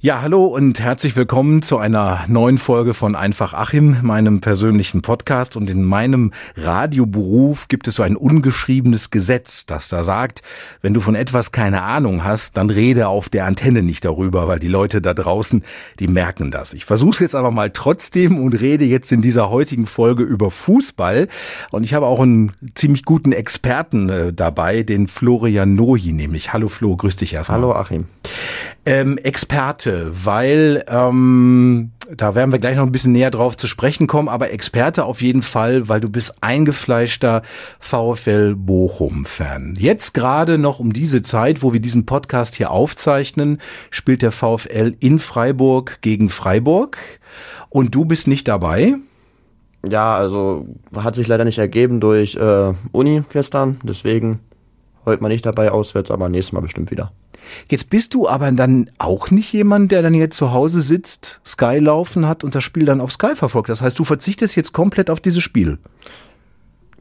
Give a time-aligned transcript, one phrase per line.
[0.00, 5.56] Ja, hallo und herzlich willkommen zu einer neuen Folge von Einfach Achim, meinem persönlichen Podcast.
[5.56, 10.42] Und in meinem Radioberuf gibt es so ein ungeschriebenes Gesetz, das da sagt,
[10.82, 14.60] wenn du von etwas keine Ahnung hast, dann rede auf der Antenne nicht darüber, weil
[14.60, 15.64] die Leute da draußen,
[15.98, 16.74] die merken das.
[16.74, 20.52] Ich versuche es jetzt aber mal trotzdem und rede jetzt in dieser heutigen Folge über
[20.52, 21.26] Fußball.
[21.72, 26.52] Und ich habe auch einen ziemlich guten Experten äh, dabei, den Florian Nohi nämlich.
[26.52, 27.58] Hallo Flo, grüß dich erstmal.
[27.58, 28.06] Hallo Achim.
[28.88, 34.06] Ähm, Experte, weil ähm, da werden wir gleich noch ein bisschen näher drauf zu sprechen
[34.06, 37.42] kommen, aber Experte auf jeden Fall, weil du bist eingefleischter
[37.80, 39.74] VfL Bochum-Fan.
[39.78, 43.58] Jetzt gerade noch um diese Zeit, wo wir diesen Podcast hier aufzeichnen,
[43.90, 46.96] spielt der VfL in Freiburg gegen Freiburg
[47.68, 48.94] und du bist nicht dabei.
[49.86, 54.40] Ja, also hat sich leider nicht ergeben durch äh, Uni gestern, deswegen
[55.04, 57.12] heute mal nicht dabei auswärts, aber nächstes Mal bestimmt wieder.
[57.70, 61.78] Jetzt bist du aber dann auch nicht jemand, der dann jetzt zu Hause sitzt, Sky
[61.78, 63.68] laufen hat und das Spiel dann auf Sky verfolgt.
[63.68, 65.78] Das heißt, du verzichtest jetzt komplett auf dieses Spiel.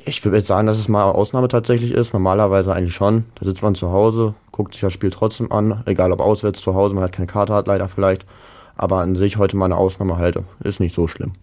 [0.05, 2.13] Ich würde jetzt sagen, dass es mal Ausnahme tatsächlich ist.
[2.13, 3.25] Normalerweise eigentlich schon.
[3.35, 5.83] Da sitzt man zu Hause, guckt sich das Spiel trotzdem an.
[5.85, 8.25] Egal ob auswärts, zu Hause, man hat keine Karte hat leider vielleicht.
[8.77, 10.45] Aber an sich heute mal eine Ausnahme halte.
[10.63, 11.33] Ist nicht so schlimm.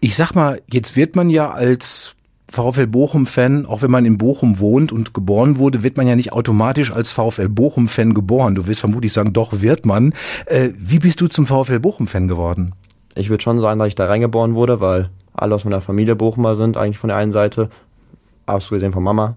[0.00, 2.14] Ich sag mal, jetzt wird man ja als
[2.50, 6.32] VfL Bochum-Fan, auch wenn man in Bochum wohnt und geboren wurde, wird man ja nicht
[6.32, 8.54] automatisch als VfL Bochum-Fan geboren.
[8.54, 10.14] Du wirst vermutlich sagen, doch wird man.
[10.46, 12.74] Äh, wie bist du zum VfL Bochum-Fan geworden?
[13.14, 16.56] Ich würde schon sagen, dass ich da reingeboren wurde, weil alle aus meiner Familie Bochumer
[16.56, 17.68] sind, eigentlich von der einen Seite,
[18.46, 19.36] absolut gesehen von Mama.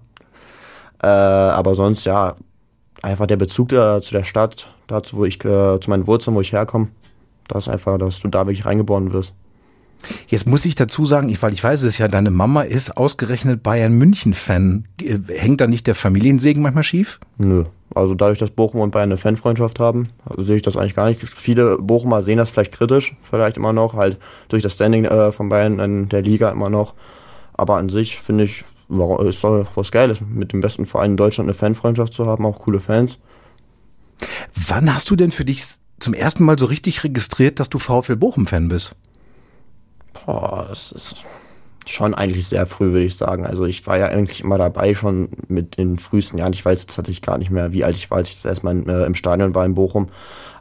[1.02, 2.36] Äh, aber sonst, ja,
[3.02, 6.40] einfach der Bezug äh, zu der Stadt, dazu, wo ich, äh, zu meinen Wurzeln, wo
[6.40, 6.88] ich herkomme,
[7.48, 9.34] das ist einfach, dass du da wirklich reingeboren wirst.
[10.28, 13.62] Jetzt muss ich dazu sagen, ich, weil ich weiß es ja, deine Mama ist ausgerechnet
[13.62, 14.86] Bayern München-Fan.
[15.28, 17.20] Hängt da nicht der Familiensegen manchmal schief?
[17.38, 17.64] Nö.
[17.94, 21.20] Also dadurch, dass Bochum und Bayern eine Fanfreundschaft haben, sehe ich das eigentlich gar nicht.
[21.20, 24.18] Viele Bochumer sehen das vielleicht kritisch, vielleicht immer noch, halt
[24.48, 26.94] durch das Standing äh, von Bayern in der Liga immer noch.
[27.52, 28.64] Aber an sich finde ich,
[29.26, 32.60] ist doch was Geiles, mit dem besten Verein in Deutschland eine Fanfreundschaft zu haben, auch
[32.60, 33.18] coole Fans.
[34.54, 35.64] Wann hast du denn für dich
[36.00, 38.94] zum ersten Mal so richtig registriert, dass du VfL Bochum-Fan bist?
[40.12, 41.16] Boah, das ist
[41.86, 43.46] schon eigentlich sehr früh, würde ich sagen.
[43.46, 46.52] Also ich war ja eigentlich immer dabei, schon mit den frühesten Jahren.
[46.52, 48.88] Ich weiß jetzt tatsächlich gar nicht mehr, wie alt ich war, als ich das erstmal
[48.88, 50.08] äh, im Stadion war in Bochum.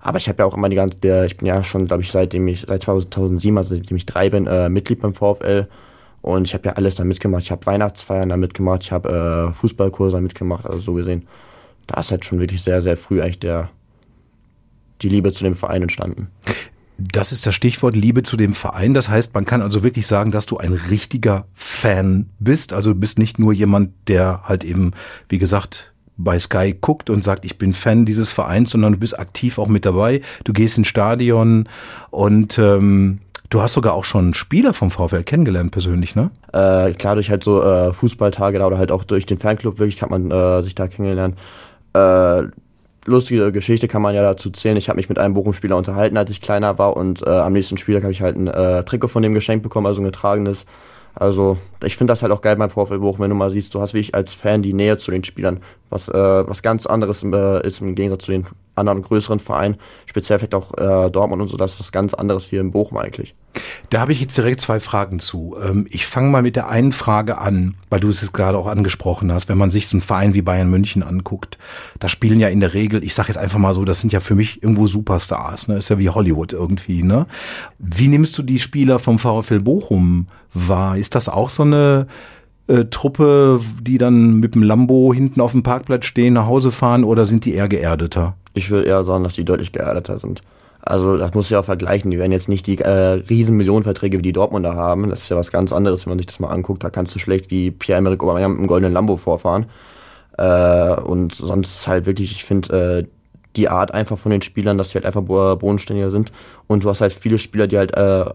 [0.02, 2.12] Aber ich habe ja auch immer die ganze, der, ich bin ja schon, glaube ich,
[2.12, 5.68] seitdem ich, seit 2007, also seitdem ich drei bin, äh, Mitglied beim VfL.
[6.22, 7.44] Und ich habe ja alles da mitgemacht.
[7.44, 11.28] Ich habe Weihnachtsfeiern da mitgemacht, ich habe äh, Fußballkurse da mitgemacht, also so gesehen.
[11.88, 13.70] Da ist halt schon wirklich sehr, sehr früh eigentlich der,
[15.02, 16.30] die Liebe zu dem Verein entstanden.
[17.12, 18.94] Das ist das Stichwort Liebe zu dem Verein.
[18.94, 22.74] Das heißt, man kann also wirklich sagen, dass du ein richtiger Fan bist.
[22.74, 24.92] Also du bist nicht nur jemand, der halt eben,
[25.30, 29.18] wie gesagt, bei Sky guckt und sagt, ich bin Fan dieses Vereins, sondern du bist
[29.18, 30.22] aktiv auch mit dabei.
[30.44, 31.68] Du gehst ins Stadion
[32.12, 33.20] und ähm,
[33.50, 36.30] du hast sogar auch schon Spieler vom VfL kennengelernt persönlich, ne?
[36.54, 40.02] Äh, klar, durch halt so äh, Fußballtage da oder halt auch durch den Fanclub wirklich
[40.02, 41.38] hat man äh, sich da kennengelernt.
[41.94, 42.44] Äh,
[43.06, 44.78] lustige Geschichte kann man ja dazu zählen.
[44.78, 47.78] Ich habe mich mit einem Bochum-Spieler unterhalten, als ich kleiner war und äh, am nächsten
[47.78, 50.66] Spieltag habe ich halt ein äh, Trikot von dem geschenkt bekommen, also ein getragenes.
[51.14, 53.82] Also ich finde das halt auch geil beim VfL Bochum, wenn du mal siehst, du
[53.82, 55.60] hast wie ich als Fan die Nähe zu den Spielern,
[55.92, 59.76] was äh, was ganz anderes äh, ist im Gegensatz zu den anderen größeren Vereinen,
[60.06, 62.98] speziell vielleicht auch äh, Dortmund und so, das ist was ganz anderes hier in Bochum
[62.98, 63.36] eigentlich.
[63.90, 65.58] Da habe ich jetzt direkt zwei Fragen zu.
[65.62, 68.68] Ähm, ich fange mal mit der einen Frage an, weil du es jetzt gerade auch
[68.68, 69.50] angesprochen hast.
[69.50, 71.58] Wenn man sich so einen Verein wie Bayern München anguckt,
[72.00, 74.22] da spielen ja in der Regel, ich sage jetzt einfach mal so, das sind ja
[74.22, 75.78] für mich irgendwo Superstars, ne?
[75.78, 77.28] Ist ja wie Hollywood irgendwie, ne?
[77.78, 80.98] Wie nimmst du die Spieler vom VfL Bochum wahr?
[80.98, 82.08] Ist das auch so eine
[82.68, 87.04] äh, Truppe, die dann mit dem Lambo hinten auf dem Parkplatz stehen, nach Hause fahren
[87.04, 88.36] oder sind die eher geerdeter?
[88.54, 90.42] Ich würde eher sagen, dass die deutlich geerdeter sind.
[90.84, 92.12] Also das muss ich auch vergleichen.
[92.12, 95.10] Die werden jetzt nicht die äh, riesen Millionenverträge wie die Dortmunder haben.
[95.10, 96.84] Das ist ja was ganz anderes, wenn man sich das mal anguckt.
[96.84, 99.68] Da kannst du schlecht wie Pierre-Emerick Aubameyang mit einem goldenen Lambo vorfahren.
[100.38, 103.08] Äh, und sonst halt wirklich, ich finde, äh,
[103.56, 106.32] die Art einfach von den Spielern, dass sie halt einfach bodenständiger sind.
[106.68, 108.26] Und du hast halt viele Spieler, die halt äh,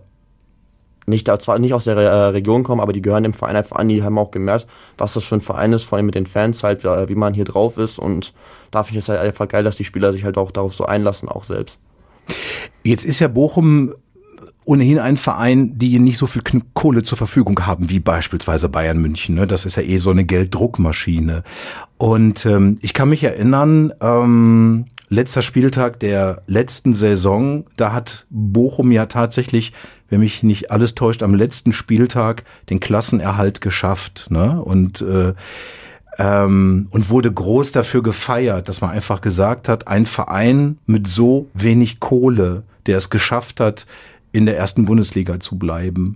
[1.06, 3.88] nicht, zwar nicht aus der äh, Region kommen, aber die gehören dem Verein einfach an.
[3.88, 4.66] Die haben auch gemerkt,
[4.98, 7.44] was das für ein Verein ist, vor allem mit den Fans halt, wie man hier
[7.44, 7.98] drauf ist.
[7.98, 8.32] Und
[8.70, 10.84] da finde ich es halt einfach geil, dass die Spieler sich halt auch darauf so
[10.84, 11.78] einlassen, auch selbst.
[12.82, 13.94] Jetzt ist ja Bochum
[14.64, 16.42] ohnehin ein Verein, die nicht so viel
[16.74, 19.36] Kohle zur Verfügung haben wie beispielsweise Bayern München.
[19.36, 19.46] Ne?
[19.46, 21.44] Das ist ja eh so eine Gelddruckmaschine.
[21.98, 28.92] Und ähm, ich kann mich erinnern, ähm, letzter Spieltag der letzten Saison, da hat Bochum
[28.92, 29.72] ja tatsächlich,
[30.08, 34.26] wenn mich nicht alles täuscht, am letzten Spieltag den Klassenerhalt geschafft.
[34.30, 34.60] Ne?
[34.60, 35.34] Und äh,
[36.18, 41.48] ähm, und wurde groß dafür gefeiert, dass man einfach gesagt hat, ein Verein mit so
[41.52, 43.86] wenig Kohle, der es geschafft hat,
[44.32, 46.14] in der ersten Bundesliga zu bleiben.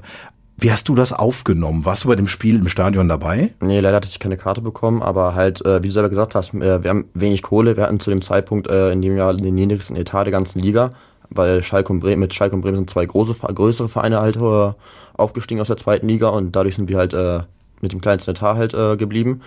[0.60, 1.86] Wie hast du das aufgenommen?
[1.86, 3.54] Warst du bei dem Spiel im Stadion dabei?
[3.62, 6.52] Nee, leider hatte ich keine Karte bekommen, aber halt, äh, wie du selber gesagt hast,
[6.52, 7.78] äh, wir haben wenig Kohle.
[7.78, 10.92] Wir hatten zu dem Zeitpunkt äh, in dem Jahr den niedrigsten Etat der ganzen Liga,
[11.30, 14.72] weil Schalke und Bremen, mit Schalke und Bremen sind zwei große, größere Vereine halt äh,
[15.14, 17.40] aufgestiegen aus der zweiten Liga und dadurch sind wir halt äh,
[17.80, 19.40] mit dem kleinsten Etat halt äh, geblieben.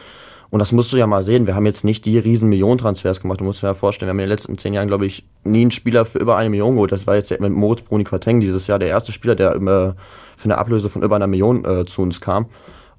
[0.53, 1.47] Und das musst du ja mal sehen.
[1.47, 3.39] Wir haben jetzt nicht die riesen Millionen-Transfers gemacht.
[3.39, 5.61] Du musst dir ja vorstellen, wir haben in den letzten zehn Jahren, glaube ich, nie
[5.61, 6.91] einen Spieler für über eine Million geholt.
[6.91, 9.95] Das war jetzt mit Moritz Bruni Quateng dieses Jahr der erste Spieler, der immer
[10.37, 12.45] für eine Ablöse von über einer Million äh, zu uns kam.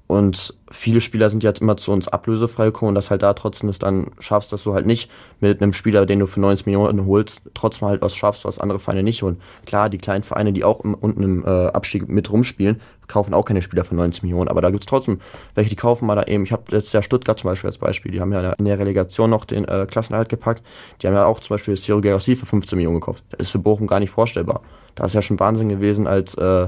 [0.07, 3.69] Und viele Spieler sind jetzt immer zu uns ablösefrei gekommen und dass halt da trotzdem
[3.69, 5.09] es dann schaffst, dass du halt nicht
[5.39, 8.77] mit einem Spieler, den du für 90 Millionen holst, trotzdem halt was schaffst, was andere
[8.77, 9.41] Vereine nicht holen.
[9.65, 13.45] Klar, die kleinen Vereine, die auch im, unten im äh, Abstieg mit rumspielen, kaufen auch
[13.45, 15.21] keine Spieler für 90 Millionen, aber da gibt es trotzdem
[15.55, 16.43] welche, die kaufen mal da eben.
[16.43, 19.29] Ich habe letztes Jahr Stuttgart zum Beispiel als Beispiel, die haben ja in der Relegation
[19.31, 20.63] noch den äh, Klassenerhalt gepackt.
[21.01, 23.23] Die haben ja auch zum Beispiel Ciro Gerassi für 15 Millionen gekauft.
[23.31, 24.61] Das ist für Bochum gar nicht vorstellbar.
[24.93, 26.67] Da ist ja schon Wahnsinn gewesen, als äh,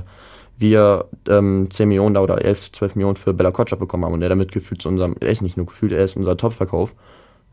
[0.57, 4.21] wir ähm, 10 Millionen da oder 11, 12 Millionen für Bella Kotschap bekommen haben und
[4.21, 6.93] der damit gefühlt zu unserem, er ist nicht nur gefühlt, er ist unser Top-Verkauf.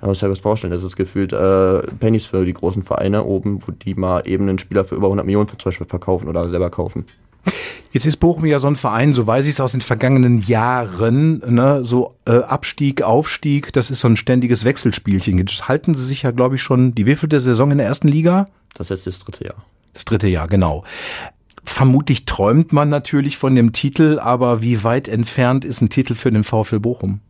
[0.01, 3.67] Man muss sich das vorstellen, das ist gefühlt äh, Pennies für die großen Vereine oben,
[3.67, 6.71] wo die mal eben einen Spieler für über 100 Millionen zum Beispiel verkaufen oder selber
[6.71, 7.07] kaufen.
[7.93, 11.43] Jetzt ist Bochum ja so ein Verein, so weiß ich es aus den vergangenen Jahren,
[11.47, 15.39] ne, so äh, Abstieg, Aufstieg, das ist so ein ständiges Wechselspielchen.
[15.39, 18.49] Jetzt halten sie sich ja, glaube ich, schon die wievielte Saison in der ersten Liga?
[18.75, 19.65] Das ist jetzt das dritte Jahr.
[19.93, 20.83] Das dritte Jahr, genau.
[21.65, 26.31] Vermutlich träumt man natürlich von dem Titel, aber wie weit entfernt ist ein Titel für
[26.31, 27.21] den VfL Bochum?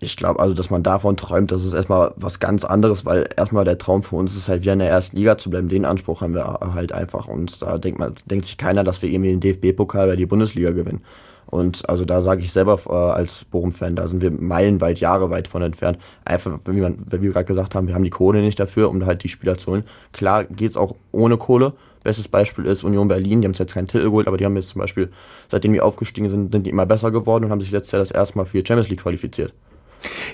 [0.00, 3.64] Ich glaube, also, dass man davon träumt, das ist erstmal was ganz anderes, weil erstmal
[3.64, 5.68] der Traum für uns ist halt wieder in der ersten Liga zu bleiben.
[5.68, 7.26] Den Anspruch haben wir halt einfach.
[7.26, 10.70] Und da denkt man, denkt sich keiner, dass wir irgendwie den DFB-Pokal oder die Bundesliga
[10.70, 11.02] gewinnen.
[11.46, 15.48] Und also da sage ich selber äh, als Bochum-Fan, da sind wir meilenweit, Jahre weit
[15.48, 15.98] von entfernt.
[16.24, 19.04] Einfach, wie, man, wie wir gerade gesagt haben, wir haben die Kohle nicht dafür, um
[19.04, 19.84] halt die Spieler zu holen.
[20.12, 21.72] Klar geht's auch ohne Kohle,
[22.08, 24.70] Bestes Beispiel ist Union Berlin, die haben jetzt keinen Titel geholt, aber die haben jetzt
[24.70, 25.10] zum Beispiel,
[25.46, 28.10] seitdem die aufgestiegen sind, sind die immer besser geworden und haben sich letztes Jahr das
[28.10, 29.52] erste Mal für die Champions League qualifiziert.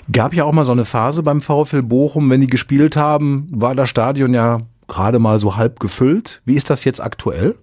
[0.09, 3.75] Gab ja auch mal so eine Phase beim VfL Bochum, wenn die gespielt haben, war
[3.75, 6.41] das Stadion ja gerade mal so halb gefüllt.
[6.45, 7.55] Wie ist das jetzt aktuell?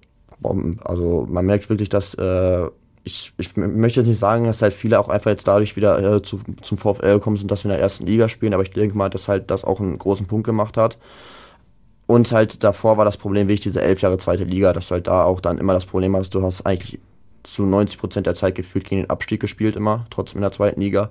[0.85, 2.67] Also man merkt wirklich, dass äh,
[3.05, 6.21] ich, ich möchte jetzt nicht sagen, dass halt viele auch einfach jetzt dadurch wieder äh,
[6.21, 8.95] zu, zum VfL gekommen sind, dass wir in der ersten Liga spielen, aber ich denke
[8.95, 10.99] mal, dass halt das auch einen großen Punkt gemacht hat.
[12.13, 15.07] Und halt davor war das Problem wirklich diese elf Jahre zweite Liga, dass du halt
[15.07, 17.01] da auch dann immer das Problem hast, du hast eigentlich
[17.43, 20.83] zu 90 Prozent der Zeit gefühlt gegen den Abstieg gespielt immer, trotzdem in der zweiten
[20.83, 21.11] Liga.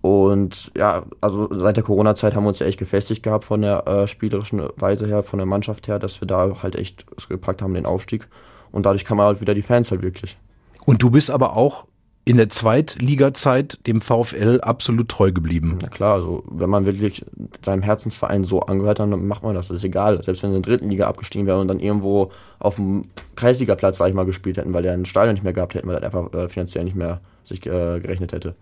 [0.00, 3.86] Und ja, also seit der Corona-Zeit haben wir uns ja echt gefestigt gehabt von der
[3.86, 7.62] äh, spielerischen Weise her, von der Mannschaft her, dass wir da halt echt es gepackt
[7.62, 8.26] haben, den Aufstieg.
[8.72, 10.36] Und dadurch kann halt wieder die Fans halt wirklich.
[10.84, 11.86] Und du bist aber auch
[12.28, 15.78] in der Zweitliga-Zeit dem VfL absolut treu geblieben.
[15.80, 17.24] Na klar, also wenn man wirklich
[17.64, 19.68] seinem Herzensverein so angehört, dann macht man das.
[19.68, 20.22] Das ist egal.
[20.22, 23.96] Selbst wenn sie in der dritten Liga abgestiegen wären und dann irgendwo auf dem Kreisligaplatz,
[23.96, 26.02] sag ich mal, gespielt hätten, weil der ein Stadion nicht mehr gehabt hätten, weil er
[26.02, 28.54] einfach äh, finanziell nicht mehr sich äh, gerechnet hätte.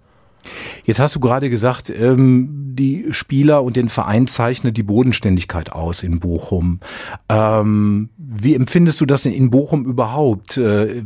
[0.85, 6.03] Jetzt hast du gerade gesagt, ähm, die Spieler und den Verein zeichnet die Bodenständigkeit aus
[6.03, 6.81] in Bochum.
[7.29, 10.57] Ähm, wie empfindest du das denn in Bochum überhaupt?
[10.57, 11.03] Äh,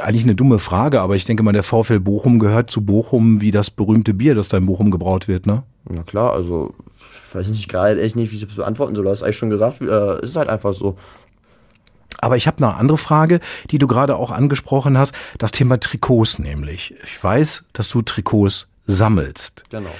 [0.00, 3.50] eigentlich eine dumme Frage, aber ich denke mal, der VfL Bochum gehört zu Bochum wie
[3.50, 5.62] das berühmte Bier, das da in Bochum gebraut wird, ne?
[5.88, 9.04] Na klar, also ich weiß nicht gerade echt nicht, wie ich das beantworten soll.
[9.04, 10.96] Du hast eigentlich schon gesagt, äh, es ist halt einfach so.
[12.24, 13.38] Aber ich habe noch eine andere Frage,
[13.70, 16.94] die du gerade auch angesprochen hast, das Thema Trikots nämlich.
[17.04, 19.64] Ich weiß, dass du Trikots sammelst.
[19.68, 19.90] Genau.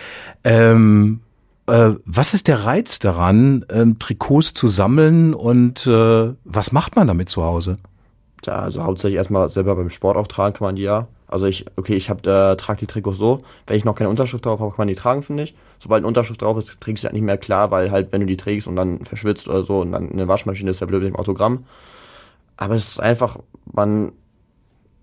[0.43, 1.21] Ähm,
[1.67, 7.09] äh, was ist der Reiz daran, ähm, Trikots zu sammeln und äh, was macht man
[7.09, 7.77] damit zu Hause?
[8.47, 11.09] Ja, also hauptsächlich erstmal selber beim Sport auch tragen kann man die ja.
[11.29, 14.47] Also ich, okay, ich hab, äh, trage die Trikots so, wenn ich noch keine Unterschrift
[14.47, 15.55] drauf habe, kann man die tragen, finde ich.
[15.79, 18.27] Sobald eine Unterschrift drauf ist, trägst du halt nicht mehr klar, weil halt, wenn du
[18.27, 21.13] die trägst und dann verschwitzt oder so und dann eine Waschmaschine ist ja blöd mit
[21.13, 21.65] dem Autogramm.
[22.57, 23.39] Aber es ist einfach,
[23.73, 24.13] man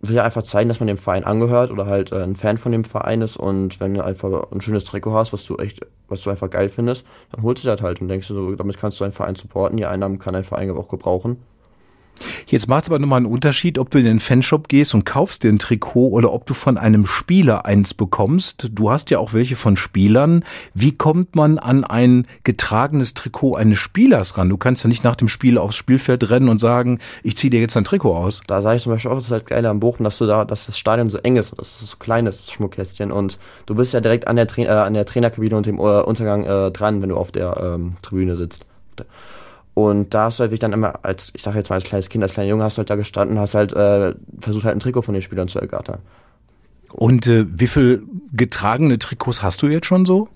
[0.02, 2.72] will ja einfach zeigen, dass man dem Verein angehört oder halt äh, ein Fan von
[2.72, 6.22] dem Verein ist und wenn du einfach ein schönes Trikot hast, was du echt, was
[6.22, 9.00] du einfach geil findest, dann holst du das halt und denkst du, so, damit kannst
[9.00, 11.38] du einen Verein supporten, die Einnahmen kann ein Verein auch gebrauchen.
[12.48, 15.44] Jetzt macht es aber nochmal einen Unterschied, ob du in den Fanshop gehst und kaufst
[15.44, 18.70] dir ein Trikot oder ob du von einem Spieler eins bekommst.
[18.74, 20.44] Du hast ja auch welche von Spielern.
[20.74, 24.50] Wie kommt man an ein getragenes Trikot eines Spielers ran?
[24.50, 27.60] Du kannst ja nicht nach dem Spiel aufs Spielfeld rennen und sagen, ich ziehe dir
[27.60, 28.42] jetzt ein Trikot aus.
[28.48, 30.46] Da sage ich zum Beispiel auch, das ist halt geil am Bochum, dass du da,
[30.46, 33.12] dass das Stadion so eng ist, dass es so klein ist, das Schmuckkästchen.
[33.12, 36.02] Und du bist ja direkt an der, Tra äh, an der Trainerkabine und dem äh,
[36.02, 38.66] Untergang äh, dran, wenn du auf der ähm, Tribüne sitzt.
[39.74, 42.10] Und da hast du halt wirklich dann immer, als, ich sag jetzt mal als kleines
[42.10, 44.80] Kind, als kleiner Junge, hast du halt da gestanden, hast halt äh, versucht halt ein
[44.80, 46.00] Trikot von den Spielern zu ergattern.
[46.92, 50.28] Und äh, wie viel getragene Trikots hast du jetzt schon so?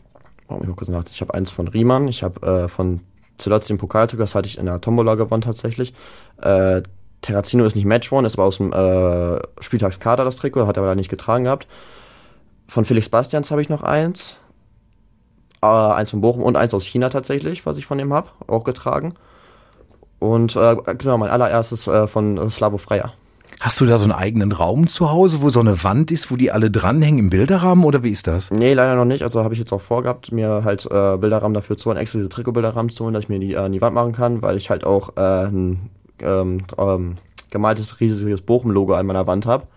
[0.48, 3.02] Oh, ich kurz Ich habe eins von Riemann, ich habe äh, von
[3.38, 5.94] zuletzt den Pokaltrikot, das hatte ich in der Tombola gewonnen tatsächlich.
[6.42, 6.84] Äh,
[7.22, 10.84] Terrazino ist nicht Match One, ist aber aus dem äh, Spieltagskader das Trikot, hat er
[10.84, 11.68] aber nicht getragen gehabt.
[12.68, 14.38] Von Felix Bastians habe ich noch eins.
[15.62, 18.64] Äh, eins von Bochum und eins aus China tatsächlich, was ich von ihm habe, auch
[18.64, 19.16] getragen.
[20.20, 23.14] Und äh, genau, mein allererstes äh, von Slavo Freier.
[23.62, 26.36] Hast du da so einen eigenen Raum zu Hause, wo so eine Wand ist, wo
[26.36, 28.52] die alle dranhängen im Bilderrahmen oder wie ist das?
[28.52, 29.24] Nee, leider noch nicht.
[29.24, 32.30] Also habe ich jetzt auch vorgehabt, mir halt äh, Bilderrahmen dafür zu holen, extra diese
[32.30, 34.70] Trikotbilderrahmen zu holen, dass ich mir die äh, an die Wand machen kann, weil ich
[34.70, 37.16] halt auch äh, ein ähm, ähm,
[37.50, 39.68] gemaltes riesiges Bochum-Logo an meiner Wand habe.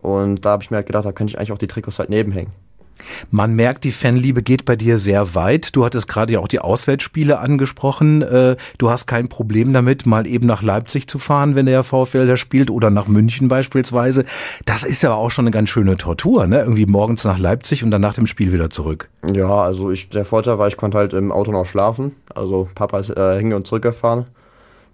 [0.00, 2.10] Und da habe ich mir halt gedacht, da könnte ich eigentlich auch die Trikots halt
[2.10, 2.52] nebenhängen.
[3.30, 5.74] Man merkt, die Fanliebe geht bei dir sehr weit.
[5.76, 8.22] Du hattest gerade ja auch die Auswärtsspiele angesprochen.
[8.22, 12.26] Äh, du hast kein Problem damit, mal eben nach Leipzig zu fahren, wenn der VfL
[12.26, 14.24] da spielt oder nach München beispielsweise.
[14.64, 16.60] Das ist ja auch schon eine ganz schöne Tortur, ne?
[16.60, 19.08] Irgendwie morgens nach Leipzig und dann nach dem Spiel wieder zurück.
[19.32, 22.12] Ja, also ich, der Vorteil war, ich konnte halt im Auto noch schlafen.
[22.34, 24.26] Also Papa ist äh, hinge und zurückgefahren.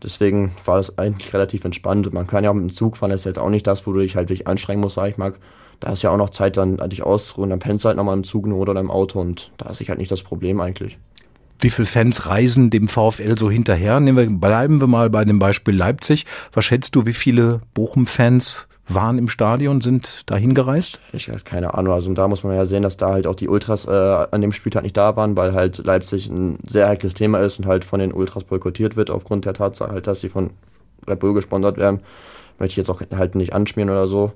[0.02, 2.12] Deswegen war das eigentlich relativ entspannt.
[2.12, 3.92] Man kann ja auch mit dem Zug fahren, das ist jetzt auch nicht das, wo
[3.92, 5.35] du dich halt wirklich anstrengen musst, sag ich mal.
[5.80, 8.25] Da ist ja auch noch Zeit, dann dich auszuruhen, dann pennst du halt nochmal im
[8.25, 10.99] Zug oder im Auto und da ist ich halt nicht das Problem eigentlich.
[11.58, 14.00] Wie viele Fans reisen dem VfL so hinterher?
[14.00, 16.25] Nehmen wir, bleiben wir mal bei dem Beispiel Leipzig.
[16.52, 20.99] Was schätzt du, wie viele Bochum-Fans waren im Stadion, sind dahin gereist?
[21.12, 21.92] Ich habe keine Ahnung.
[21.92, 24.52] Also da muss man ja sehen, dass da halt auch die Ultras äh, an dem
[24.52, 28.00] Spieltag nicht da waren, weil halt Leipzig ein sehr heikles Thema ist und halt von
[28.00, 30.50] den Ultras boykottiert wird aufgrund der Tatsache halt, dass sie von
[31.06, 32.00] Red Bull gesponsert werden.
[32.58, 34.32] Möchte ich jetzt auch halt nicht anschmieren oder so.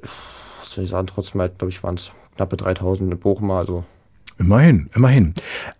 [0.00, 1.06] Was soll ich sagen?
[1.06, 3.84] Trotzdem halt, glaube ich, waren es knappe 3000 in Bochum, also
[4.38, 5.32] Immerhin, immerhin.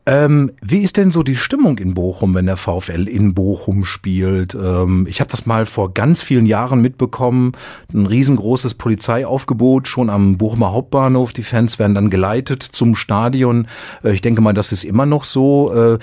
[0.07, 4.55] Ähm, wie ist denn so die Stimmung in Bochum, wenn der VfL in Bochum spielt?
[4.55, 7.53] Ähm, ich habe das mal vor ganz vielen Jahren mitbekommen.
[7.93, 11.35] Ein riesengroßes Polizeiaufgebot schon am Bochumer Hauptbahnhof.
[11.35, 13.69] Die Fans werden dann geleitet zum Stadion.
[14.03, 15.75] Äh, ich denke mal, das ist immer noch so.
[15.75, 15.99] Äh,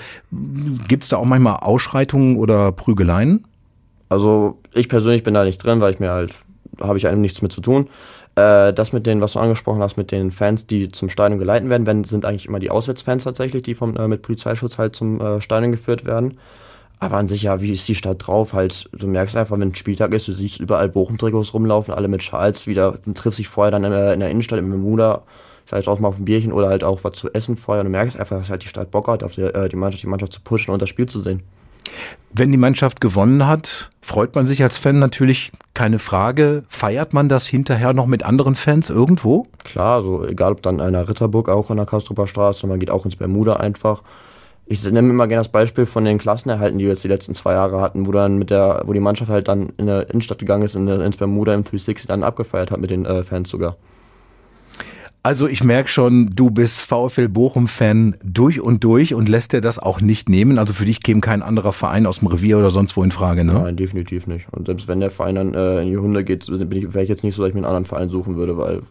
[0.86, 3.44] Gibt es da auch manchmal Ausschreitungen oder Prügeleien?
[4.08, 6.34] Also ich persönlich bin da nicht drin, weil ich mir halt,
[6.80, 7.88] habe ich einem nichts mit zu tun.
[8.36, 11.68] Äh, das mit den, was du angesprochen hast, mit den Fans, die zum Stadion geleitet
[11.68, 15.20] werden, werden sind eigentlich immer die Auswärtsfans tatsächlich, die vom, äh, mit Polizeischutz halt zum
[15.20, 16.38] äh, Stadion geführt werden.
[16.98, 18.52] Aber an sich, ja, wie ist die Stadt drauf?
[18.52, 22.22] Halt, du merkst einfach, wenn ein Spieltag ist, du siehst überall Bochum-Trikots rumlaufen, alle mit
[22.22, 25.22] Schals wieder, du triffst dich vorher dann in, in der Innenstadt im Bermuda,
[25.66, 27.82] sei es auch mal auf ein Bierchen oder halt auch was zu essen vorher.
[27.82, 30.02] Und du merkst einfach, dass halt die Stadt Bock hat, auf die, äh, die, Mannschaft,
[30.02, 31.42] die Mannschaft zu pushen und das Spiel zu sehen.
[32.32, 36.64] Wenn die Mannschaft gewonnen hat, freut man sich als Fan natürlich, keine Frage.
[36.68, 39.46] Feiert man das hinterher noch mit anderen Fans irgendwo?
[39.62, 43.04] Klar, so egal ob dann einer Ritterburg auch an der Kastrupper Straße, man geht auch
[43.04, 44.02] ins Bermuda einfach.
[44.66, 47.52] Ich nehme immer gerne das Beispiel von den Klassenerhalten, die wir jetzt die letzten zwei
[47.52, 50.64] Jahre hatten, wo dann mit der, wo die Mannschaft halt dann in der Innenstadt gegangen
[50.64, 53.76] ist, in, ins Bermuda im 360 dann abgefeiert hat mit den äh, Fans sogar.
[55.26, 59.78] Also ich merke schon, du bist VfL Bochum-Fan durch und durch und lässt dir das
[59.78, 60.58] auch nicht nehmen.
[60.58, 63.42] Also für dich käme kein anderer Verein aus dem Revier oder sonst wo in Frage,
[63.42, 63.54] ne?
[63.54, 64.46] Nein, definitiv nicht.
[64.52, 67.34] Und selbst wenn der Verein dann äh, in die Hunde geht, wäre ich jetzt nicht
[67.34, 68.82] so, dass ich mir einen anderen Verein suchen würde, weil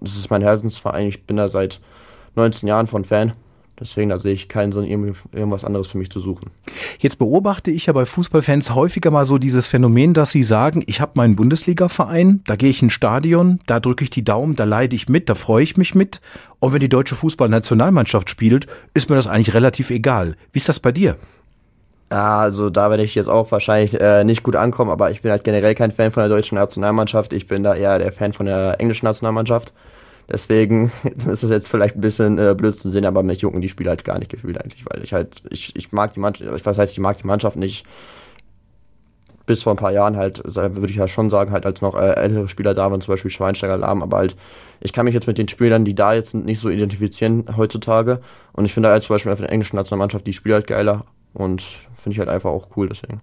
[0.00, 1.06] das ist mein Herzensverein.
[1.06, 1.80] Ich bin da seit
[2.34, 3.34] 19 Jahren von Fan.
[3.78, 6.50] Deswegen, da sehe ich keinen Sinn, irgendwas anderes für mich zu suchen.
[6.98, 11.02] Jetzt beobachte ich ja bei Fußballfans häufiger mal so dieses Phänomen, dass sie sagen, ich
[11.02, 14.96] habe meinen Bundesliga-Verein, da gehe ich ins Stadion, da drücke ich die Daumen, da leide
[14.96, 16.22] ich mit, da freue ich mich mit.
[16.58, 20.36] Und wenn die deutsche Fußballnationalmannschaft spielt, ist mir das eigentlich relativ egal.
[20.52, 21.16] Wie ist das bei dir?
[22.08, 25.44] Also da werde ich jetzt auch wahrscheinlich äh, nicht gut ankommen, aber ich bin halt
[25.44, 27.32] generell kein Fan von der deutschen Nationalmannschaft.
[27.32, 29.72] Ich bin da eher der Fan von der englischen Nationalmannschaft.
[30.28, 33.68] Deswegen ist es jetzt vielleicht ein bisschen äh, blöd zu sehen, aber mich jucken die
[33.68, 36.78] Spiele halt gar nicht gefühlt eigentlich, weil ich halt, ich, ich mag die Mannschaft, was
[36.78, 37.84] heißt, ich mag die Mannschaft nicht.
[39.46, 42.14] Bis vor ein paar Jahren halt, würde ich ja schon sagen, halt als noch äh,
[42.14, 44.36] ältere Spieler da waren, zum Beispiel Schweinsteiger, Lahm, aber halt,
[44.80, 48.20] ich kann mich jetzt mit den Spielern, die da jetzt sind, nicht so identifizieren heutzutage.
[48.52, 51.62] Und ich finde halt zum Beispiel auf der englischen Nationalmannschaft, die spielt halt geiler und
[51.94, 53.20] finde ich halt einfach auch cool deswegen.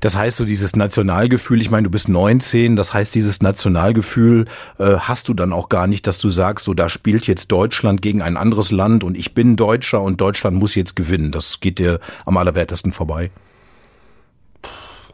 [0.00, 4.46] Das heißt, so dieses Nationalgefühl, ich meine, du bist 19, das heißt, dieses Nationalgefühl
[4.78, 8.02] äh, hast du dann auch gar nicht, dass du sagst, so da spielt jetzt Deutschland
[8.02, 11.32] gegen ein anderes Land und ich bin Deutscher und Deutschland muss jetzt gewinnen.
[11.32, 13.30] Das geht dir am allerwertesten vorbei.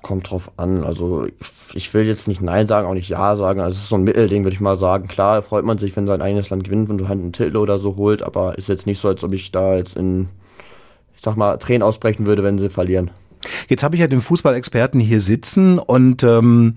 [0.02, 0.84] Kommt drauf an.
[0.84, 1.26] Also
[1.74, 3.60] ich will jetzt nicht Nein sagen, auch nicht Ja sagen.
[3.60, 5.08] Also es ist so ein Mittelding, würde ich mal sagen.
[5.08, 7.78] Klar freut man sich, wenn sein eigenes Land gewinnt, wenn du halt einen Titel oder
[7.78, 10.28] so holt, aber ist jetzt nicht so, als ob ich da jetzt in,
[11.14, 13.10] ich sag mal, Tränen ausbrechen würde, wenn sie verlieren.
[13.68, 16.74] Jetzt habe ich ja den Fußballexperten hier sitzen und ähm,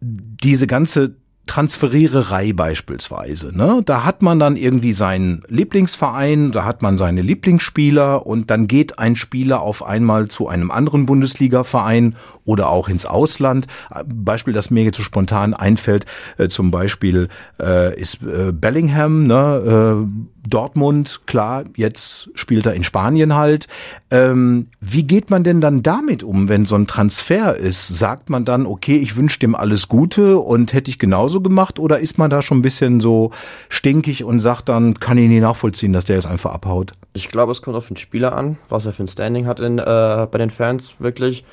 [0.00, 1.16] diese ganze
[1.50, 3.50] Transferiererei beispielsweise.
[3.56, 3.82] Ne?
[3.84, 9.00] Da hat man dann irgendwie seinen Lieblingsverein, da hat man seine Lieblingsspieler und dann geht
[9.00, 13.66] ein Spieler auf einmal zu einem anderen Bundesliga-Verein oder auch ins Ausland.
[14.06, 16.06] Beispiel, das mir jetzt so spontan einfällt,
[16.38, 20.06] äh, zum Beispiel äh, ist äh, Bellingham, ne?
[20.06, 23.68] Äh, Dortmund, klar, jetzt spielt er in Spanien halt.
[24.10, 27.88] Ähm, wie geht man denn dann damit um, wenn so ein Transfer ist?
[27.88, 31.78] Sagt man dann, okay, ich wünsche dem alles Gute und hätte ich genauso gemacht?
[31.78, 33.30] Oder ist man da schon ein bisschen so
[33.68, 36.92] stinkig und sagt dann, kann ich nie nachvollziehen, dass der jetzt einfach abhaut?
[37.12, 39.78] Ich glaube, es kommt auf den Spieler an, was er für ein Standing hat in,
[39.78, 41.44] äh, bei den Fans wirklich.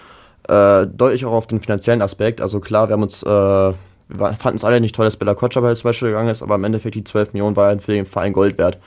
[0.48, 2.40] Äh, deutlich auch auf den finanziellen Aspekt.
[2.40, 3.74] Also klar, wir haben uns, äh,
[4.10, 6.64] wir fanden es alle nicht toll, dass Bella Kotschabel zum Beispiel gegangen ist, aber im
[6.64, 8.80] Endeffekt die 12 Millionen waren für den Verein Gold wert.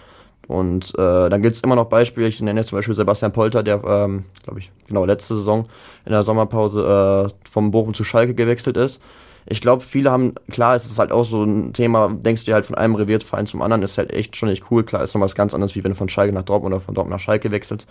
[0.47, 3.63] Und äh, dann gibt es immer noch Beispiele, ich nenne jetzt zum Beispiel Sebastian Polter,
[3.63, 5.69] der, ähm, glaube ich, genau letzte Saison
[6.05, 9.01] in der Sommerpause äh, vom Bochum zu Schalke gewechselt ist.
[9.47, 12.67] Ich glaube, viele haben, klar, es ist halt auch so ein Thema, denkst du halt
[12.67, 14.85] von einem Revierverein zum anderen, ist halt echt schon nicht cool.
[14.85, 16.95] Klar, ist noch was ganz anderes, wie wenn du von Schalke nach Dortmund oder von
[16.95, 17.87] Dortmund nach Schalke wechselst.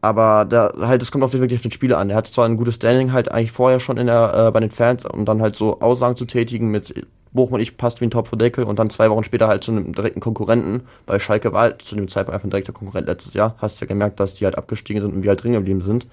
[0.00, 2.10] Aber da halt, es kommt auch wirklich auf den Spieler an.
[2.10, 4.70] Er hat zwar ein gutes Standing halt eigentlich vorher schon in der, äh, bei den
[4.70, 8.10] Fans, um dann halt so Aussagen zu tätigen mit Bochum und ich passt wie ein
[8.10, 11.52] Topf vor Deckel und dann zwei Wochen später halt zu einem direkten Konkurrenten, weil Schalke
[11.52, 13.56] war halt zu dem Zeitpunkt einfach ein direkter Konkurrent letztes Jahr.
[13.58, 16.06] Hast ja gemerkt, dass die halt abgestiegen sind und wir halt drin geblieben sind.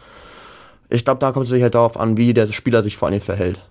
[0.90, 3.22] Ich glaube, da kommt es sich halt darauf an, wie der Spieler sich vor allem
[3.22, 3.62] verhält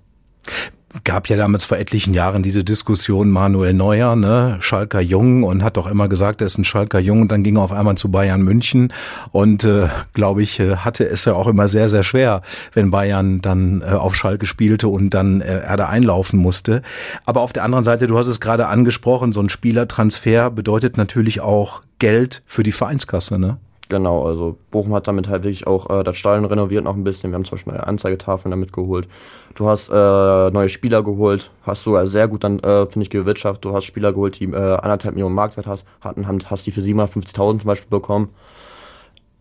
[1.04, 5.76] gab ja damals vor etlichen Jahren diese Diskussion Manuel Neuer, ne, Schalker Jung und hat
[5.76, 8.10] doch immer gesagt, er ist ein Schalker Jung und dann ging er auf einmal zu
[8.10, 8.92] Bayern München
[9.30, 13.40] und äh, glaube ich äh, hatte es ja auch immer sehr sehr schwer, wenn Bayern
[13.40, 16.82] dann äh, auf Schalke spielte und dann äh, er da einlaufen musste.
[17.24, 21.40] Aber auf der anderen Seite, du hast es gerade angesprochen, so ein Spielertransfer bedeutet natürlich
[21.40, 23.58] auch Geld für die Vereinskasse, ne?
[23.92, 27.30] Genau, also Bochum hat damit halt wirklich auch äh, das Stadion renoviert noch ein bisschen.
[27.30, 29.06] Wir haben zum Beispiel neue Anzeigetafeln damit geholt.
[29.54, 33.66] Du hast äh, neue Spieler geholt, hast sogar sehr gut dann, äh, finde ich, gewirtschaftet.
[33.66, 37.34] Du hast Spieler geholt, die äh, anderthalb Millionen Marktwert hast, hatten, hast die für 750.000
[37.34, 38.30] zum Beispiel bekommen.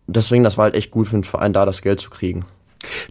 [0.06, 2.44] Deswegen, das war halt echt gut für den Verein, da das Geld zu kriegen.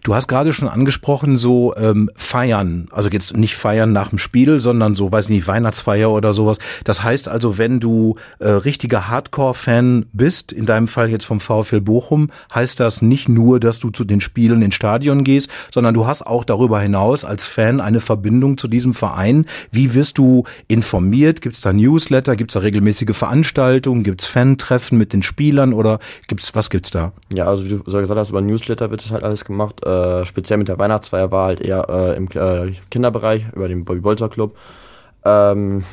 [0.02, 4.60] Du hast gerade schon angesprochen, so ähm, feiern, also jetzt nicht feiern nach dem Spiel,
[4.60, 6.58] sondern so, weiß ich nicht, Weihnachtsfeier oder sowas.
[6.84, 11.80] Das heißt also, wenn du äh, richtiger Hardcore-Fan bist, in deinem Fall jetzt vom VfL
[11.80, 16.06] Bochum, heißt das nicht nur, dass du zu den Spielen ins Stadion gehst, sondern du
[16.06, 19.46] hast auch darüber hinaus als Fan eine Verbindung zu diesem Verein.
[19.70, 21.40] Wie wirst du informiert?
[21.40, 22.36] Gibt es da Newsletter?
[22.36, 24.04] Gibt es da regelmäßige Veranstaltungen?
[24.04, 27.12] Gibt es Fan-Treffen mit den Spielern oder gibt's was gibt's da?
[27.32, 29.84] Ja, also wie du gesagt hast, über Newsletter wird das halt alles gemacht gemacht.
[29.84, 34.00] Äh, speziell mit der Weihnachtsfeier war halt eher äh, im äh, Kinderbereich über den Bobby
[34.00, 34.56] Bolzer Club.
[35.24, 35.84] Ähm,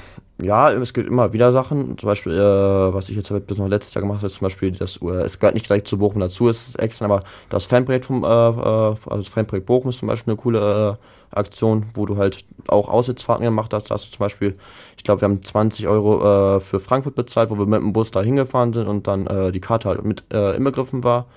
[0.42, 1.98] ja, es gibt immer wieder Sachen.
[1.98, 4.98] Zum Beispiel, äh, was ich jetzt bis noch letztes Jahr gemacht habe, zum Beispiel, das,
[5.02, 8.24] äh, es gehört nicht gleich zu Bochum dazu, es ist extra, aber das Fanprojekt vom,
[8.24, 10.98] äh, also das Fanprojekt Bochum ist zum Beispiel eine coole
[11.32, 13.90] Aktion, wo du halt auch Aussitzfahrten gemacht hast.
[13.90, 14.58] Da hast du zum Beispiel,
[14.98, 18.22] ich glaube, wir haben 20 Euro für Frankfurt bezahlt, wo wir mit dem Bus da
[18.22, 21.28] hingefahren sind und dann die Karte halt mit inbegriffen war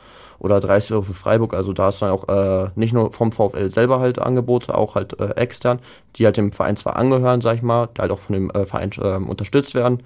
[0.42, 1.54] oder 30 Euro für Freiburg.
[1.54, 5.18] Also da ist dann auch äh, nicht nur vom VfL selber halt Angebote, auch halt
[5.20, 5.78] äh, extern,
[6.16, 8.66] die halt dem Verein zwar angehören, sag ich mal, die halt auch von dem äh,
[8.66, 10.02] Verein ähm, unterstützt werden.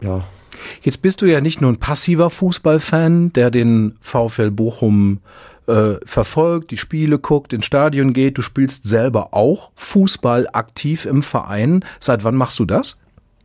[0.00, 0.22] Ja.
[0.82, 5.18] Jetzt bist du ja nicht nur ein passiver Fußballfan, der den VfL Bochum
[5.66, 8.38] äh, verfolgt, die Spiele guckt, ins Stadion geht.
[8.38, 11.84] Du spielst selber auch Fußball aktiv im Verein.
[11.98, 12.98] Seit wann machst du das?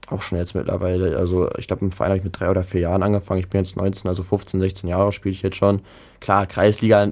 [0.10, 2.82] Auch schon jetzt mittlerweile, also ich glaube im Verein habe ich mit drei oder vier
[2.82, 3.41] Jahren angefangen.
[3.41, 5.82] Ich bin jetzt 19, also 15, 16 Jahre spiele ich jetzt schon.
[6.20, 7.04] Klar, Kreisliga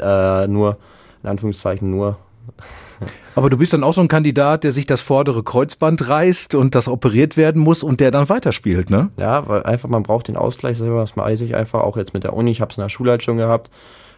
[0.43, 0.77] äh, nur,
[1.23, 2.17] in Anführungszeichen nur.
[3.35, 6.73] Aber du bist dann auch so ein Kandidat, der sich das vordere Kreuzband reißt und
[6.73, 9.09] das operiert werden muss und der dann weiterspielt, ne?
[9.17, 12.23] Ja, weil einfach man braucht den Ausgleich selber, das weiß ich einfach, auch jetzt mit
[12.23, 13.69] der Uni, ich habe es in der Schule halt schon gehabt.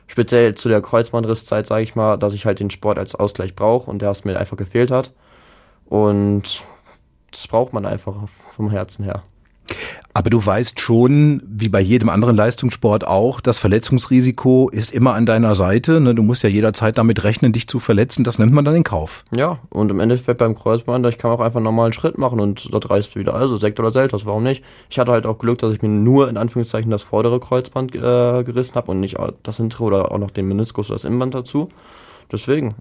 [0.05, 3.89] Speziell zu der Kreuzbandrisszeit sage ich mal, dass ich halt den Sport als Ausgleich brauche
[3.89, 5.11] und der es mir einfach gefehlt hat.
[5.85, 6.63] Und
[7.31, 9.23] das braucht man einfach vom Herzen her.
[10.13, 15.27] Aber du weißt schon, wie bei jedem anderen Leistungssport auch, das Verletzungsrisiko ist immer an
[15.27, 15.99] deiner Seite.
[15.99, 16.15] Ne?
[16.15, 18.23] Du musst ja jederzeit damit rechnen, dich zu verletzen.
[18.23, 19.25] Das nimmt man dann in Kauf.
[19.35, 22.73] Ja, und im Endeffekt beim Kreuzband, ich kann auch einfach normal einen Schritt machen und
[22.73, 23.35] dort reißt wieder.
[23.35, 24.63] Also Sekt oder Seltos, warum nicht?
[24.89, 27.99] Ich hatte halt auch Glück, dass ich mir nur in Anführungszeichen das vordere Kreuzband äh,
[28.43, 31.69] gerissen habe und nicht das hintere oder auch noch den Meniskus oder das Innenband dazu.
[32.31, 32.73] Deswegen,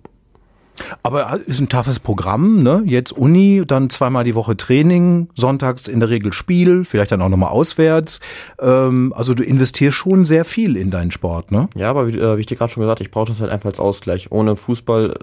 [1.02, 2.82] aber ist ein toughes Programm, ne?
[2.86, 7.28] Jetzt Uni, dann zweimal die Woche Training, sonntags in der Regel Spiel, vielleicht dann auch
[7.28, 8.20] nochmal auswärts.
[8.60, 11.68] Ähm, also du investierst schon sehr viel in deinen Sport, ne?
[11.74, 13.70] Ja, aber wie, äh, wie ich dir gerade schon gesagt, ich brauche das halt einfach
[13.70, 14.30] als Ausgleich.
[14.30, 15.18] Ohne Fußball,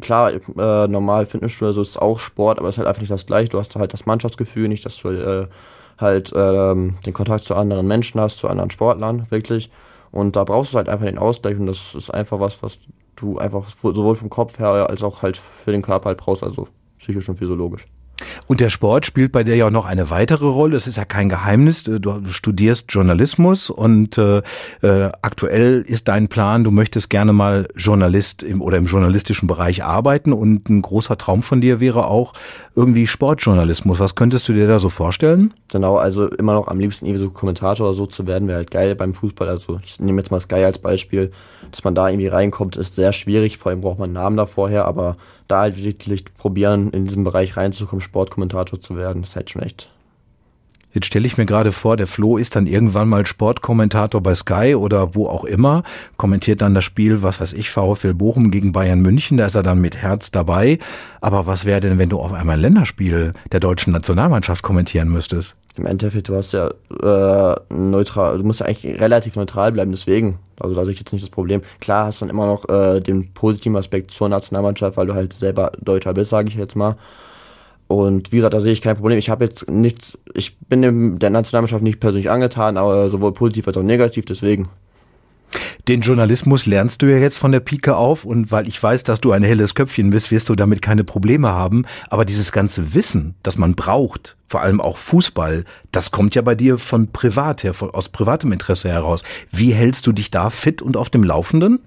[0.00, 3.26] klar, äh, normal Fitnessstudio, so ist auch Sport, aber es ist halt einfach nicht das
[3.26, 3.50] gleiche.
[3.50, 5.46] Du hast halt das Mannschaftsgefühl, nicht, dass du äh,
[5.98, 9.70] halt äh, den Kontakt zu anderen Menschen hast, zu anderen Sportlern, wirklich.
[10.10, 12.78] Und da brauchst du halt einfach den Ausgleich und das ist einfach was, was
[13.20, 16.42] du einfach sowohl vom Kopf her als auch halt für den Körper halt brauchst.
[16.42, 17.86] Also psychisch und physiologisch.
[18.48, 20.76] Und der Sport spielt bei dir ja auch noch eine weitere Rolle.
[20.76, 21.84] Es ist ja kein Geheimnis.
[21.84, 24.38] Du studierst Journalismus und äh,
[24.80, 29.84] äh, aktuell ist dein Plan, du möchtest gerne mal Journalist im oder im journalistischen Bereich
[29.84, 32.32] arbeiten und ein großer Traum von dir wäre auch
[32.74, 34.00] irgendwie Sportjournalismus.
[34.00, 35.52] Was könntest du dir da so vorstellen?
[35.70, 38.94] Genau, also immer noch am liebsten irgendwie so Kommentator so zu werden, wäre halt geil
[38.94, 39.48] beim Fußball.
[39.48, 41.32] Also ich nehme jetzt mal Sky als Beispiel,
[41.70, 43.58] dass man da irgendwie reinkommt, ist sehr schwierig.
[43.58, 47.24] Vor allem braucht man einen Namen da vorher, aber da halt wirklich probieren, in diesem
[47.24, 49.90] Bereich reinzukommen, Sportkommentator zu werden, das ist halt schon echt.
[50.94, 54.74] Jetzt stelle ich mir gerade vor, der Flo ist dann irgendwann mal Sportkommentator bei Sky
[54.74, 55.82] oder wo auch immer,
[56.16, 59.62] kommentiert dann das Spiel, was weiß ich, VfL Bochum gegen Bayern München, da ist er
[59.62, 60.78] dann mit Herz dabei.
[61.20, 65.56] Aber was wäre denn, wenn du auf einmal ein Länderspiel der deutschen Nationalmannschaft kommentieren müsstest?
[65.76, 70.38] Im Endeffekt, du hast ja äh, neutral, du musst ja eigentlich relativ neutral bleiben, deswegen.
[70.60, 71.62] Also da sehe ich jetzt nicht das Problem.
[71.80, 75.34] Klar hast du dann immer noch äh, den positiven Aspekt zur Nationalmannschaft, weil du halt
[75.34, 76.96] selber Deutscher bist, sage ich jetzt mal.
[77.88, 79.18] Und wie gesagt, da sehe ich kein Problem.
[79.18, 83.66] Ich habe jetzt nichts, ich bin dem, der Nationalmannschaft nicht persönlich angetan, aber sowohl positiv
[83.66, 84.68] als auch negativ, deswegen.
[85.88, 89.22] Den Journalismus lernst du ja jetzt von der Pike auf und weil ich weiß, dass
[89.22, 91.86] du ein helles Köpfchen bist, wirst du damit keine Probleme haben.
[92.10, 96.54] Aber dieses ganze Wissen, das man braucht, vor allem auch Fußball, das kommt ja bei
[96.54, 99.24] dir von privat her, von, aus privatem Interesse heraus.
[99.50, 101.78] Wie hältst du dich da fit und auf dem Laufenden?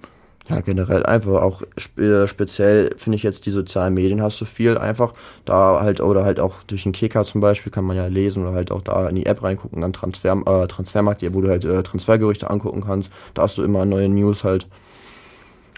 [0.52, 4.76] Ja, generell einfach auch spe speziell finde ich jetzt die sozialen Medien hast du viel
[4.76, 5.14] einfach
[5.46, 8.54] da halt oder halt auch durch den Kicker zum Beispiel kann man ja lesen oder
[8.54, 11.82] halt auch da in die App reingucken, dann Transfer, äh, Transfermarkt, wo du halt äh,
[11.82, 14.66] Transfergerüchte angucken kannst, da hast du immer neue News halt.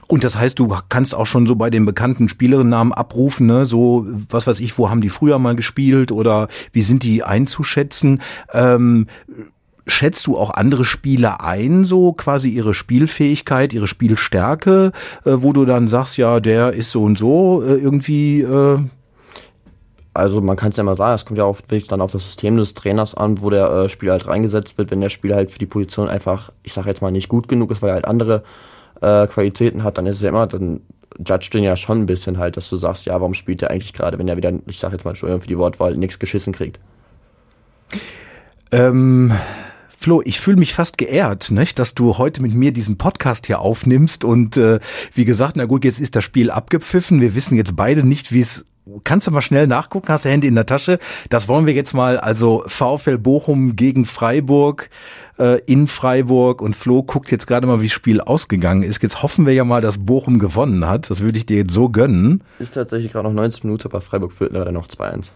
[0.08, 3.64] Und das heißt, du kannst auch schon so bei den bekannten Spielerinnennamen abrufen, ne?
[3.64, 8.20] So, was weiß ich, wo haben die früher mal gespielt oder wie sind die einzuschätzen?
[8.52, 9.06] Ähm,
[9.86, 14.92] schätzt du auch andere Spieler ein, so quasi ihre Spielfähigkeit, ihre Spielstärke,
[15.24, 18.42] äh, wo du dann sagst, ja, der ist so und so äh, irgendwie.
[18.42, 18.78] Äh
[20.16, 22.22] also man kann es ja mal sagen, es kommt ja auch wirklich dann auf das
[22.22, 25.50] System des Trainers an, wo der äh, Spieler halt reingesetzt wird, wenn der Spieler halt
[25.50, 28.04] für die Position einfach, ich sage jetzt mal, nicht gut genug ist, weil er halt
[28.04, 28.44] andere
[29.00, 30.80] äh, Qualitäten hat, dann ist es ja immer, dann
[31.18, 33.92] judge den ja schon ein bisschen halt, dass du sagst, ja, warum spielt er eigentlich
[33.92, 36.78] gerade, wenn er wieder, ich sage jetzt mal, Entschuldigung für die Wortwahl, nichts geschissen kriegt.
[38.70, 39.32] Ähm,
[40.04, 43.60] Flo, ich fühle mich fast geehrt, nicht, dass du heute mit mir diesen Podcast hier
[43.60, 44.22] aufnimmst.
[44.22, 44.78] Und äh,
[45.14, 47.22] wie gesagt, na gut, jetzt ist das Spiel abgepfiffen.
[47.22, 48.66] Wir wissen jetzt beide nicht, wie es
[49.02, 50.08] Kannst du mal schnell nachgucken?
[50.08, 50.98] Hast du Handy in der Tasche?
[51.30, 52.18] Das wollen wir jetzt mal.
[52.18, 54.90] Also VfL Bochum gegen Freiburg
[55.38, 59.02] äh, in Freiburg und Flo guckt jetzt gerade mal, wie das Spiel ausgegangen ist.
[59.02, 61.08] Jetzt hoffen wir ja mal, dass Bochum gewonnen hat.
[61.08, 62.44] Das würde ich dir jetzt so gönnen.
[62.58, 65.30] Ist tatsächlich gerade noch 90 Minuten, aber Freiburg führt leider noch 2-1.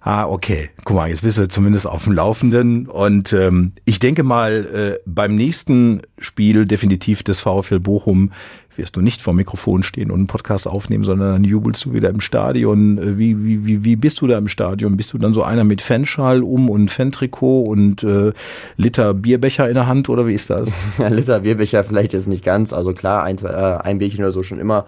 [0.00, 0.70] Ah, okay.
[0.84, 2.86] Guck mal, jetzt bist du zumindest auf dem Laufenden.
[2.86, 8.30] Und ähm, ich denke mal, äh, beim nächsten Spiel definitiv des VfL Bochum
[8.76, 12.08] wirst du nicht vor Mikrofon stehen und einen Podcast aufnehmen, sondern dann jubelst du wieder
[12.08, 12.96] im Stadion.
[12.96, 14.96] Äh, wie, wie, wie, wie bist du da im Stadion?
[14.96, 18.32] Bist du dann so einer mit Fanschal um und Fantrikot und äh,
[18.76, 20.72] Liter Bierbecher in der Hand oder wie ist das?
[20.98, 22.72] Ja, Liter Bierbecher vielleicht jetzt nicht ganz.
[22.72, 24.86] Also klar, ein, zwei, äh, ein Bierchen oder so schon immer.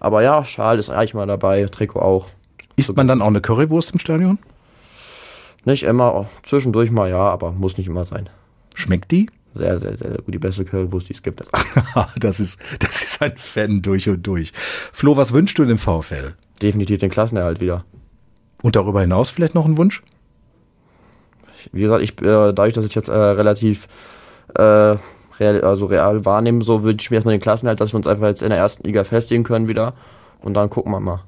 [0.00, 2.28] Aber ja, Schal ist eigentlich mal dabei, Trikot auch.
[2.76, 4.38] Isst man dann auch eine Currywurst im Stadion?
[5.64, 8.28] Nicht immer, zwischendurch mal ja, aber muss nicht immer sein.
[8.74, 9.28] Schmeckt die?
[9.54, 10.34] Sehr, sehr, sehr gut.
[10.34, 11.42] Die beste Currywurst, die es gibt.
[12.16, 14.52] das ist, das ist ein Fan durch und durch.
[14.92, 16.34] Flo, was wünschst du dem VfL?
[16.62, 17.84] Definitiv den Klassenerhalt wieder.
[18.62, 20.02] Und darüber hinaus vielleicht noch ein Wunsch?
[21.72, 23.86] Wie gesagt, ich, äh, dadurch, dass ich jetzt äh, relativ
[24.54, 24.96] äh,
[25.38, 28.26] real, also real wahrnehme, so würde ich mir erstmal den Klassenerhalt, dass wir uns einfach
[28.26, 29.94] jetzt in der ersten Liga festigen können wieder.
[30.40, 31.20] Und dann gucken wir mal.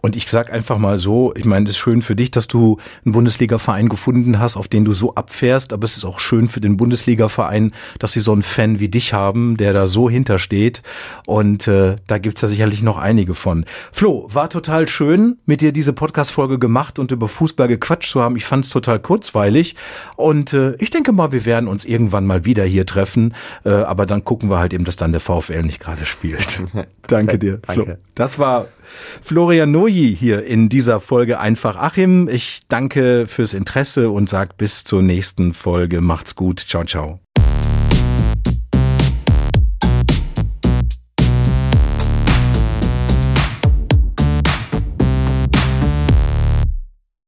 [0.00, 2.78] Und ich sag einfach mal so, ich meine, es ist schön für dich, dass du
[3.04, 6.60] einen Bundesliga-Verein gefunden hast, auf den du so abfährst, aber es ist auch schön für
[6.60, 10.82] den Bundesliga-Verein, dass sie so einen Fan wie dich haben, der da so hintersteht.
[11.26, 13.64] Und äh, da gibt's ja sicherlich noch einige von.
[13.92, 18.36] Flo, war total schön, mit dir diese Podcast-Folge gemacht und über Fußball gequatscht zu haben.
[18.36, 19.74] Ich fand's total kurzweilig.
[20.16, 23.34] Und äh, ich denke mal, wir werden uns irgendwann mal wieder hier treffen.
[23.64, 26.62] Äh, aber dann gucken wir halt eben, dass dann der VfL nicht gerade spielt.
[27.06, 27.58] Danke dir.
[27.66, 27.82] Danke.
[27.84, 27.94] Flo.
[28.14, 28.66] Das war
[29.22, 32.28] Florian Noji hier in dieser Folge Einfach Achim.
[32.28, 36.00] Ich danke fürs Interesse und sag bis zur nächsten Folge.
[36.00, 36.60] Macht's gut.
[36.60, 37.20] Ciao, ciao.